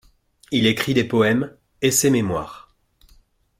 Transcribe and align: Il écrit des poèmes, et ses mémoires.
Il 0.49 0.65
écrit 0.65 0.95
des 0.95 1.03
poèmes, 1.03 1.55
et 1.83 1.91
ses 1.91 2.09
mémoires. 2.09 2.75